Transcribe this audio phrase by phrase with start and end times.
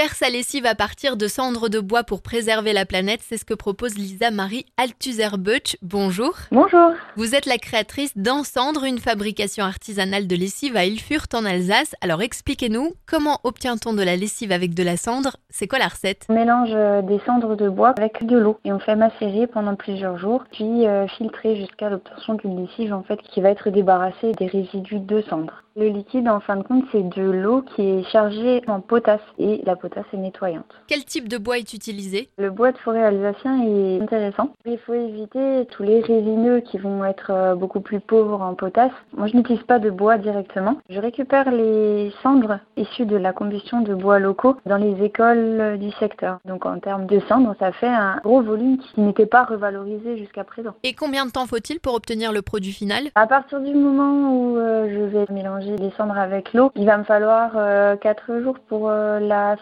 [0.00, 3.44] Faire sa lessive à partir de cendres de bois pour préserver la planète, c'est ce
[3.44, 5.76] que propose Lisa Marie Althusser-Butch.
[5.82, 6.32] Bonjour.
[6.50, 6.92] Bonjour.
[7.16, 11.94] Vous êtes la créatrice d'Encendre, une fabrication artisanale de lessive à Ilfurt en Alsace.
[12.00, 15.36] Alors expliquez-nous, comment obtient-on de la lessive avec de la cendre?
[15.50, 16.24] C'est quoi la recette?
[16.30, 19.74] On mélange euh, des cendres de bois avec de l'eau et on fait macérer pendant
[19.74, 24.32] plusieurs jours, puis euh, filtrer jusqu'à l'obtention d'une lessive en fait qui va être débarrassée
[24.38, 25.62] des résidus de cendres.
[25.76, 29.60] Le liquide, en fin de compte, c'est de l'eau qui est chargée en potasse et
[29.64, 30.66] la potasse est nettoyante.
[30.86, 32.28] Quel type de bois est utilisé?
[32.38, 34.50] Le bois de forêt alsacien est intéressant.
[34.66, 38.92] Il faut éviter tous les résineux qui vont être euh, beaucoup plus pauvres en potasse.
[39.16, 40.76] Moi, je n'utilise pas de bois directement.
[40.88, 45.90] Je récupère les cendres issues de la combustion de bois locaux dans les écoles du
[45.92, 46.38] secteur.
[46.44, 50.44] Donc, en termes de cendres, ça fait un gros volume qui n'était pas revalorisé jusqu'à
[50.44, 50.74] présent.
[50.82, 53.04] Et combien de temps faut-il pour obtenir le produit final?
[53.14, 56.98] À partir du moment où euh, je vais mélanger les cendres avec l'eau, il va
[56.98, 59.56] me falloir 4 euh, jours pour la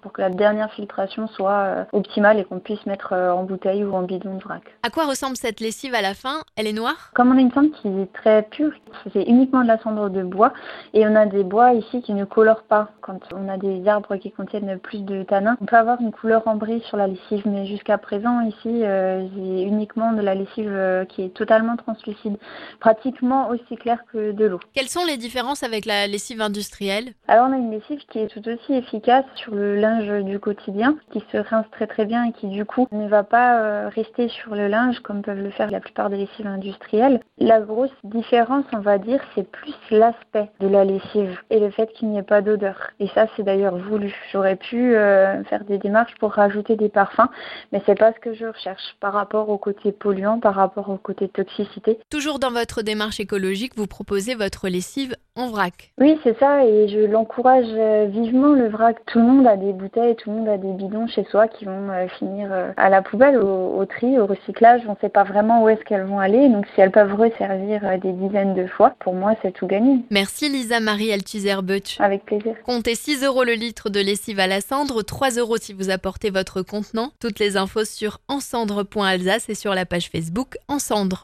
[0.00, 3.94] pour que la dernière filtration soit euh, optimale et qu'on puisse mettre en bouteille ou
[3.94, 4.62] en bidon de vrac.
[4.82, 6.42] À quoi ressemble cette lessive à la fin?
[6.56, 7.10] Elle est noire?
[7.14, 8.72] Comme on a une cendre qui est très pure,
[9.12, 10.52] c'est uniquement de la cendre de bois
[10.94, 12.90] et on a des bois ici qui ne colorent pas.
[13.00, 16.46] Quand on a des arbres qui contiennent plus de tanin, on peut avoir une couleur
[16.46, 21.34] ambrée sur la lessive, mais jusqu'à présent ici, j'ai uniquement de la lessive qui est
[21.34, 22.36] totalement translucide,
[22.80, 24.60] pratiquement aussi claire que de l'eau.
[24.74, 25.16] Quelles sont les
[25.62, 27.12] avec la lessive industrielle?
[27.28, 30.96] Alors on a une lessive qui est tout aussi efficace sur le linge du quotidien,
[31.12, 34.28] qui se rince très très bien et qui du coup ne va pas euh, rester
[34.28, 37.20] sur le linge comme peuvent le faire la plupart des lessives industrielles.
[37.38, 41.92] La grosse différence, on va dire, c'est plus l'aspect de la lessive et le fait
[41.92, 42.90] qu'il n'y ait pas d'odeur.
[43.00, 44.14] Et ça, c'est d'ailleurs voulu.
[44.32, 47.28] J'aurais pu euh, faire des démarches pour rajouter des parfums,
[47.72, 50.96] mais c'est pas ce que je recherche par rapport au côté polluant, par rapport au
[50.96, 51.98] côté toxicité.
[52.10, 55.92] Toujours dans votre démarche écologique, vous proposez votre lessive en vrac.
[55.98, 58.96] Oui, c'est ça, et je l'encourage euh, vivement le vrac.
[59.06, 61.64] Tout le monde a des bouteilles, tout le monde a des bidons chez soi qui
[61.64, 64.82] vont euh, finir euh, à la poubelle, au, tri, au recyclage.
[64.86, 67.80] On ne sait pas vraiment où est-ce qu'elles vont aller, donc si elles peuvent resservir
[68.00, 70.00] des dizaines de fois, pour moi, c'est tout gagné.
[70.10, 72.00] Merci Lisa Marie Althusser-Butch.
[72.00, 72.54] Avec plaisir.
[72.64, 76.30] Comptez 6 euros le litre de lessive à la cendre, 3 euros si vous apportez
[76.30, 77.10] votre contenant.
[77.20, 81.20] Toutes les infos sur encendre.alsace et sur la page Facebook Encendre.